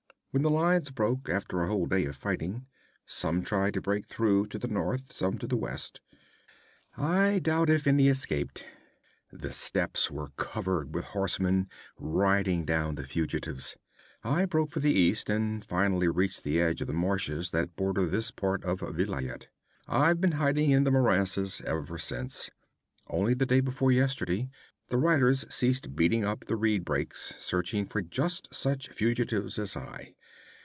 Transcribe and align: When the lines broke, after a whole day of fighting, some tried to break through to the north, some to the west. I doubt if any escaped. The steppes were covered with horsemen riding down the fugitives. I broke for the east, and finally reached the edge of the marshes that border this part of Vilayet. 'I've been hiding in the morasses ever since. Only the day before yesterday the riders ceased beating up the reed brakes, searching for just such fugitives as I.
When 0.33 0.43
the 0.43 0.49
lines 0.49 0.91
broke, 0.91 1.27
after 1.27 1.59
a 1.59 1.67
whole 1.67 1.87
day 1.87 2.05
of 2.05 2.15
fighting, 2.15 2.65
some 3.05 3.41
tried 3.43 3.73
to 3.73 3.81
break 3.81 4.05
through 4.05 4.47
to 4.47 4.57
the 4.57 4.69
north, 4.69 5.11
some 5.11 5.37
to 5.39 5.45
the 5.45 5.57
west. 5.57 5.99
I 6.95 7.39
doubt 7.39 7.69
if 7.69 7.85
any 7.85 8.07
escaped. 8.07 8.65
The 9.33 9.51
steppes 9.51 10.09
were 10.09 10.29
covered 10.37 10.95
with 10.95 11.03
horsemen 11.03 11.67
riding 11.99 12.63
down 12.63 12.95
the 12.95 13.03
fugitives. 13.03 13.75
I 14.23 14.45
broke 14.45 14.69
for 14.69 14.79
the 14.79 14.93
east, 14.97 15.29
and 15.29 15.65
finally 15.65 16.07
reached 16.07 16.45
the 16.45 16.61
edge 16.61 16.79
of 16.79 16.87
the 16.87 16.93
marshes 16.93 17.51
that 17.51 17.75
border 17.75 18.05
this 18.05 18.31
part 18.31 18.63
of 18.63 18.79
Vilayet. 18.79 19.49
'I've 19.89 20.21
been 20.21 20.31
hiding 20.39 20.71
in 20.71 20.85
the 20.85 20.91
morasses 20.91 21.59
ever 21.67 21.97
since. 21.97 22.49
Only 23.07 23.33
the 23.33 23.45
day 23.45 23.59
before 23.59 23.91
yesterday 23.91 24.49
the 24.87 24.97
riders 24.97 25.43
ceased 25.53 25.93
beating 25.93 26.23
up 26.23 26.45
the 26.45 26.55
reed 26.55 26.85
brakes, 26.85 27.33
searching 27.37 27.85
for 27.85 28.01
just 28.01 28.55
such 28.55 28.87
fugitives 28.87 29.59
as 29.59 29.75
I. 29.75 30.15